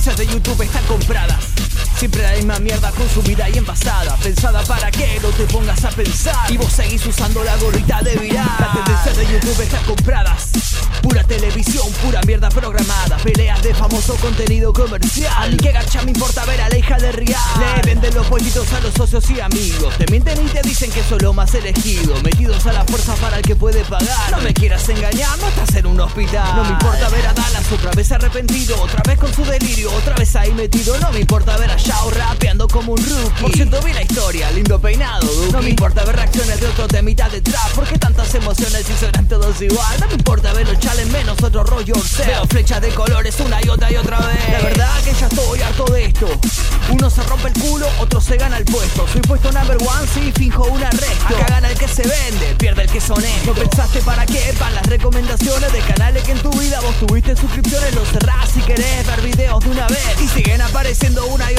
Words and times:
YouTube 0.00 0.62
están 0.62 0.82
compradas. 0.84 1.44
Siempre 1.98 2.22
la 2.22 2.32
misma 2.32 2.58
mierda 2.58 2.90
consumida 2.92 3.50
y 3.50 3.58
envasada. 3.58 4.16
Pensada 4.16 4.62
para 4.64 4.90
que 4.90 5.20
no 5.20 5.28
te 5.28 5.44
pongas 5.44 5.84
a 5.84 5.90
pensar. 5.90 6.50
Y 6.50 6.56
vos 6.56 6.72
seguís 6.72 7.04
usando 7.04 7.44
la 7.44 7.54
gorrita 7.56 8.00
de 8.00 8.16
viral. 8.16 8.48
Las 8.58 8.72
tendencias 8.72 9.16
de 9.16 9.26
YouTube 9.26 9.60
están 9.60 9.84
compradas. 9.84 10.52
Pura 11.02 11.22
televisión, 11.24 11.86
pura 12.02 12.22
mierda 12.22 12.48
programada 12.48 13.09
Peleas 13.22 13.62
de 13.62 13.74
famoso 13.74 14.14
contenido 14.16 14.72
comercial. 14.72 15.52
Y 15.52 15.56
que 15.58 15.72
garcha 15.72 16.02
me 16.02 16.12
importa 16.12 16.44
ver 16.46 16.60
a 16.60 16.68
la 16.68 16.78
hija 16.78 16.96
de 16.96 17.12
Rial 17.12 17.40
Le 17.58 17.82
venden 17.82 18.14
los 18.14 18.26
pollitos 18.26 18.72
a 18.72 18.80
los 18.80 18.94
socios 18.94 19.28
y 19.30 19.40
amigos. 19.40 19.94
Te 19.98 20.06
mienten 20.06 20.40
y 20.44 20.48
te 20.48 20.62
dicen 20.62 20.90
que 20.90 21.02
sos 21.02 21.20
lo 21.20 21.34
más 21.34 21.54
elegido. 21.54 22.14
Metidos 22.22 22.66
a 22.66 22.72
la 22.72 22.84
fuerza 22.84 23.14
para 23.16 23.36
el 23.36 23.42
que 23.42 23.56
puede 23.56 23.84
pagar. 23.84 24.30
No 24.30 24.40
me 24.40 24.54
quieras 24.54 24.88
engañar, 24.88 25.38
no 25.38 25.48
estás 25.48 25.74
en 25.74 25.86
un 25.86 26.00
hospital. 26.00 26.56
No 26.56 26.64
me 26.64 26.70
importa 26.70 27.08
ver 27.10 27.26
a 27.26 27.34
Dallas 27.34 27.70
otra 27.72 27.90
vez 27.92 28.10
arrepentido. 28.10 28.80
Otra 28.80 29.02
vez 29.06 29.18
con 29.18 29.32
su 29.34 29.44
delirio, 29.44 29.92
otra 29.92 30.14
vez 30.14 30.34
ahí 30.36 30.52
metido. 30.52 30.98
No 30.98 31.12
me 31.12 31.20
importa 31.20 31.56
ver 31.58 31.70
a 31.70 31.76
Shao 31.76 32.10
rapeando 32.10 32.66
como 32.68 32.92
un 32.92 32.98
rookie. 32.98 33.42
Por 33.42 33.52
cierto 33.52 33.82
vi 33.82 33.92
la 33.92 34.02
historia, 34.02 34.50
lindo 34.52 34.80
peinado. 34.80 35.28
No 35.52 35.60
me 35.60 35.70
importa 35.70 36.04
ver 36.04 36.16
reacciones 36.16 36.60
de 36.60 36.66
otros 36.66 36.88
de 36.88 37.02
mitad 37.02 37.30
de 37.30 37.40
trap 37.40 37.70
¿Por 37.74 37.84
qué 37.84 37.98
tantas 37.98 38.34
emociones 38.34 38.86
si 38.86 38.94
suenan 38.94 39.28
todos 39.28 39.60
igual? 39.60 40.00
No 40.00 40.06
me 40.06 40.14
importa 40.14 40.52
ver 40.52 40.66
los 40.66 40.78
otro 41.50 41.64
rollo 41.64 41.94
Veo 42.24 42.46
flechas 42.46 42.80
de 42.80 42.90
colores 42.90 43.34
una 43.40 43.58
y 43.64 43.68
otra 43.68 43.90
y 43.90 43.96
otra 43.96 44.18
vez. 44.18 44.50
La 44.52 44.60
verdad 44.60 45.02
que 45.02 45.12
ya 45.12 45.26
estoy 45.26 45.60
harto 45.60 45.84
de 45.86 46.04
esto. 46.04 46.28
Uno 46.90 47.10
se 47.10 47.22
rompe 47.24 47.48
el 47.48 47.54
culo, 47.54 47.88
otro 47.98 48.20
se 48.20 48.36
gana 48.36 48.56
el 48.56 48.64
puesto. 48.64 49.06
Soy 49.08 49.20
puesto 49.22 49.50
number 49.50 49.76
one, 49.76 50.06
sí, 50.14 50.32
finjo 50.36 50.64
un 50.64 50.82
arresto. 50.82 51.26
Acá 51.26 51.46
gana 51.48 51.70
el 51.70 51.78
que 51.78 51.88
se 51.88 52.02
vende, 52.02 52.54
pierde 52.56 52.82
el 52.82 52.90
que 52.90 52.98
es 52.98 53.10
honesto 53.10 53.46
No 53.46 53.54
pensaste 53.54 54.00
para 54.02 54.26
qué 54.26 54.54
van 54.60 54.74
las 54.74 54.86
recomendaciones 54.86 55.72
de 55.72 55.80
canales 55.80 56.22
que 56.22 56.32
en 56.32 56.38
tu 56.38 56.50
vida 56.52 56.80
vos 56.80 56.94
tuviste 57.06 57.36
suscripciones 57.36 57.94
Los 57.94 58.08
cerrás 58.08 58.50
si 58.50 58.60
querés 58.60 59.06
ver 59.06 59.20
videos 59.22 59.64
de 59.64 59.70
una 59.70 59.88
vez. 59.88 60.20
Y 60.22 60.28
siguen 60.28 60.60
apareciendo 60.62 61.26
una 61.26 61.49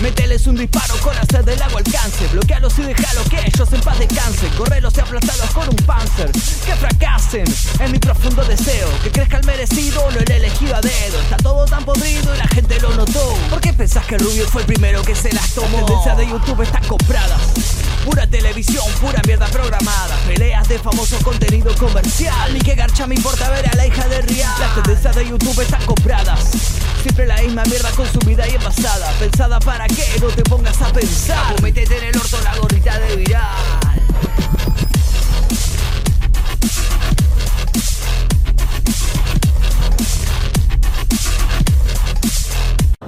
mételes 0.00 0.46
un 0.46 0.56
disparo 0.56 0.94
con 1.02 1.16
hacer 1.16 1.44
del 1.44 1.60
agua 1.62 1.80
alcance. 1.84 2.26
Bloquealos 2.28 2.78
y 2.78 2.82
dejalos 2.82 3.28
que 3.28 3.40
ellos 3.40 3.72
en 3.72 3.80
paz 3.80 3.98
descansen. 3.98 4.50
Correlos 4.56 4.92
y 4.96 5.00
aplastalos 5.00 5.50
con 5.50 5.68
un 5.68 5.76
panzer. 5.76 6.30
Que 6.32 6.74
fracasen, 6.76 7.44
es 7.44 7.90
mi 7.90 7.98
profundo 7.98 8.44
deseo. 8.44 8.88
Que 9.02 9.10
crezca 9.10 9.38
el 9.38 9.46
merecido, 9.46 10.10
lo 10.10 10.20
he 10.20 10.36
elegido 10.36 10.76
a 10.76 10.80
dedo. 10.80 11.20
Está 11.20 11.36
todo 11.38 11.64
tan 11.66 11.84
podrido 11.84 12.34
y 12.34 12.38
la 12.38 12.48
gente 12.48 12.80
lo 12.80 12.94
notó. 12.94 13.34
¿Por 13.50 13.60
qué 13.60 13.72
pensás 13.72 14.04
que 14.06 14.18
Rubio 14.18 14.46
fue 14.48 14.62
el 14.62 14.66
primero 14.66 15.02
que 15.02 15.14
se 15.14 15.32
las 15.32 15.50
tomó? 15.52 15.78
Las 15.78 15.86
tendencias 15.86 16.16
de 16.18 16.28
YouTube 16.28 16.62
están 16.62 16.84
compradas 16.84 17.40
Pura 18.06 18.24
televisión, 18.24 18.84
pura 19.00 19.20
mierda 19.26 19.46
programada. 19.48 20.16
Peleas 20.26 20.68
de 20.68 20.78
famoso 20.78 21.18
contenido 21.24 21.74
comercial. 21.76 22.56
Y 22.56 22.60
que 22.60 22.76
garcha 22.76 23.06
me 23.06 23.16
importa 23.16 23.50
ver 23.50 23.68
a 23.68 23.74
la 23.74 23.86
hija 23.86 24.06
de 24.06 24.22
Rial 24.22 24.48
Las 24.60 24.74
tendencias 24.74 25.16
de 25.16 25.28
YouTube 25.28 25.60
están 25.60 25.84
compradas 25.84 26.40
Siempre 27.02 27.26
la 27.26 27.35
misma 27.46 27.62
mierda 27.64 27.90
consumida 27.92 28.48
y 28.48 28.54
envasada 28.54 29.12
Pensada 29.20 29.60
para 29.60 29.86
que 29.86 30.04
no 30.20 30.28
te 30.28 30.42
pongas 30.42 30.80
a 30.82 30.92
pensar 30.92 31.52
Vos 31.52 31.62
metete 31.62 31.96
en 31.98 32.04
el 32.04 32.16
orto 32.16 32.38
la 32.42 32.56
gorrita 32.56 32.98
de 32.98 33.16
viral 33.16 33.42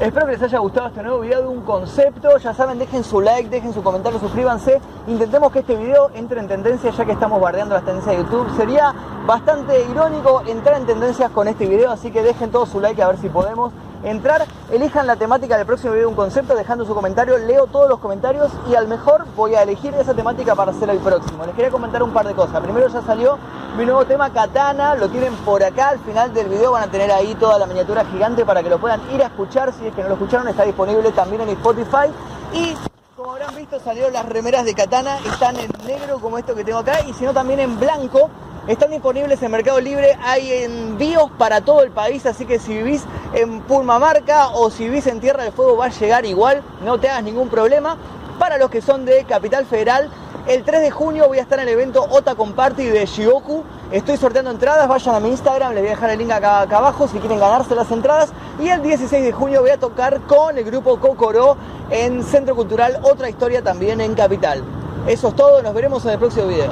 Espero 0.00 0.26
que 0.26 0.32
les 0.32 0.42
haya 0.42 0.58
gustado 0.60 0.86
este 0.86 1.02
nuevo 1.02 1.20
video 1.20 1.42
de 1.42 1.48
un 1.48 1.62
concepto. 1.62 2.38
Ya 2.38 2.54
saben, 2.54 2.78
dejen 2.78 3.02
su 3.02 3.20
like, 3.20 3.50
dejen 3.50 3.74
su 3.74 3.82
comentario, 3.82 4.20
suscríbanse. 4.20 4.80
Intentemos 5.08 5.50
que 5.50 5.58
este 5.58 5.74
video 5.74 6.12
entre 6.14 6.38
en 6.38 6.46
tendencia 6.46 6.92
ya 6.92 7.04
que 7.04 7.12
estamos 7.12 7.40
bardeando 7.40 7.74
las 7.74 7.84
tendencias 7.84 8.16
de 8.16 8.22
YouTube. 8.22 8.56
Sería 8.56 8.94
bastante 9.26 9.84
irónico 9.90 10.44
entrar 10.46 10.76
en 10.76 10.86
tendencias 10.86 11.32
con 11.32 11.48
este 11.48 11.66
video, 11.66 11.90
así 11.90 12.12
que 12.12 12.22
dejen 12.22 12.52
todo 12.52 12.64
su 12.64 12.80
like 12.80 13.02
a 13.02 13.08
ver 13.08 13.18
si 13.18 13.28
podemos 13.28 13.72
entrar. 14.04 14.46
Elijan 14.70 15.06
la 15.06 15.16
temática 15.16 15.56
del 15.56 15.66
próximo 15.66 15.92
video 15.92 16.06
de 16.06 16.10
un 16.10 16.16
concepto 16.16 16.54
dejando 16.54 16.84
su 16.84 16.94
comentario. 16.94 17.38
Leo 17.38 17.66
todos 17.66 17.88
los 17.88 17.98
comentarios 17.98 18.50
y 18.70 18.74
al 18.74 18.88
mejor 18.88 19.26
voy 19.36 19.54
a 19.54 19.62
elegir 19.62 19.94
esa 19.94 20.14
temática 20.14 20.54
para 20.54 20.72
hacer 20.72 20.90
el 20.90 20.98
próximo. 20.98 21.44
Les 21.46 21.54
quería 21.54 21.70
comentar 21.70 22.02
un 22.02 22.12
par 22.12 22.26
de 22.26 22.34
cosas. 22.34 22.60
Primero 22.60 22.88
ya 22.88 23.02
salió 23.02 23.38
mi 23.76 23.84
nuevo 23.84 24.04
tema 24.04 24.30
Katana, 24.32 24.94
lo 24.94 25.08
tienen 25.08 25.34
por 25.44 25.62
acá. 25.62 25.90
Al 25.90 25.98
final 26.00 26.32
del 26.34 26.48
video 26.48 26.72
van 26.72 26.84
a 26.84 26.90
tener 26.90 27.10
ahí 27.10 27.34
toda 27.34 27.58
la 27.58 27.66
miniatura 27.66 28.04
gigante 28.04 28.44
para 28.44 28.62
que 28.62 28.70
lo 28.70 28.78
puedan 28.78 29.00
ir 29.12 29.22
a 29.22 29.26
escuchar. 29.26 29.72
Si 29.72 29.86
es 29.86 29.94
que 29.94 30.02
no 30.02 30.08
lo 30.08 30.14
escucharon, 30.14 30.48
está 30.48 30.64
disponible 30.64 31.10
también 31.12 31.42
en 31.42 31.50
Spotify. 31.50 32.12
Y 32.52 32.74
como 33.16 33.32
habrán 33.32 33.54
visto, 33.56 33.80
salieron 33.80 34.12
las 34.12 34.26
remeras 34.26 34.64
de 34.64 34.74
Katana. 34.74 35.18
Están 35.18 35.56
en 35.56 35.70
negro 35.86 36.18
como 36.20 36.38
esto 36.38 36.54
que 36.54 36.64
tengo 36.64 36.78
acá 36.78 37.00
y 37.06 37.12
si 37.14 37.24
no 37.24 37.32
también 37.32 37.60
en 37.60 37.78
blanco. 37.78 38.30
Están 38.68 38.90
disponibles 38.90 39.42
en 39.42 39.50
Mercado 39.50 39.80
Libre, 39.80 40.18
hay 40.22 40.52
envíos 40.52 41.30
para 41.38 41.62
todo 41.62 41.82
el 41.82 41.90
país, 41.90 42.26
así 42.26 42.44
que 42.44 42.58
si 42.58 42.76
vivís 42.76 43.02
en 43.32 43.62
Purmamarca 43.62 44.48
o 44.48 44.68
si 44.68 44.84
vivís 44.84 45.06
en 45.06 45.20
Tierra 45.20 45.42
del 45.44 45.54
Fuego 45.54 45.78
va 45.78 45.86
a 45.86 45.88
llegar 45.88 46.26
igual, 46.26 46.62
no 46.84 47.00
te 47.00 47.08
hagas 47.08 47.22
ningún 47.22 47.48
problema. 47.48 47.96
Para 48.38 48.58
los 48.58 48.68
que 48.68 48.82
son 48.82 49.06
de 49.06 49.24
Capital 49.24 49.64
Federal, 49.64 50.10
el 50.46 50.64
3 50.64 50.82
de 50.82 50.90
junio 50.90 51.28
voy 51.28 51.38
a 51.38 51.42
estar 51.42 51.58
en 51.60 51.66
el 51.66 51.72
evento 51.72 52.06
Ota 52.10 52.34
Party 52.34 52.84
de 52.84 53.06
Shioku. 53.06 53.64
Estoy 53.90 54.18
sorteando 54.18 54.50
entradas, 54.50 54.86
vayan 54.86 55.14
a 55.14 55.20
mi 55.20 55.30
Instagram, 55.30 55.72
les 55.72 55.80
voy 55.80 55.88
a 55.88 55.94
dejar 55.94 56.10
el 56.10 56.18
link 56.18 56.30
acá, 56.30 56.60
acá 56.60 56.76
abajo 56.76 57.08
si 57.08 57.18
quieren 57.20 57.40
ganarse 57.40 57.74
las 57.74 57.90
entradas. 57.90 58.34
Y 58.60 58.68
el 58.68 58.82
16 58.82 59.24
de 59.24 59.32
junio 59.32 59.62
voy 59.62 59.70
a 59.70 59.78
tocar 59.78 60.20
con 60.26 60.58
el 60.58 60.64
grupo 60.64 61.00
Kokoro 61.00 61.56
en 61.88 62.22
Centro 62.22 62.54
Cultural, 62.54 62.98
otra 63.00 63.30
historia 63.30 63.62
también 63.62 64.02
en 64.02 64.14
Capital. 64.14 64.62
Eso 65.06 65.28
es 65.28 65.36
todo, 65.36 65.62
nos 65.62 65.72
veremos 65.72 66.04
en 66.04 66.10
el 66.10 66.18
próximo 66.18 66.48
video. 66.48 66.70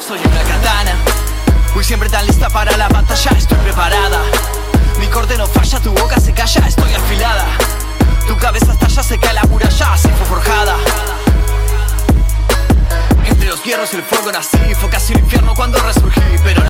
Soy 0.00 0.18
una 0.18 0.42
katana, 0.42 1.15
voy 1.76 1.84
siempre 1.84 2.08
tan 2.08 2.26
lista 2.26 2.48
para 2.48 2.74
la 2.78 2.88
batalla, 2.88 3.32
estoy 3.36 3.58
preparada. 3.58 4.22
Mi 4.98 5.08
corte 5.08 5.36
no 5.36 5.46
falla, 5.46 5.78
tu 5.78 5.92
boca 5.92 6.18
se 6.18 6.32
calla, 6.32 6.66
estoy 6.66 6.90
afilada. 6.94 7.44
Tu 8.26 8.34
cabeza 8.38 8.72
estalla, 8.72 9.02
se 9.02 9.18
cae 9.18 9.34
la 9.34 9.42
muralla, 9.42 9.92
así 9.92 10.08
fue 10.08 10.26
forjada. 10.26 10.74
Entre 13.26 13.46
los 13.46 13.62
hierros 13.62 13.92
y 13.92 13.96
el 13.96 14.02
fuego 14.04 14.32
nací, 14.32 14.56
fue 14.80 14.88
casi 14.88 15.12
un 15.12 15.18
infierno 15.20 15.54
cuando 15.54 15.78
resurgí, 15.80 16.22
pero 16.42 16.62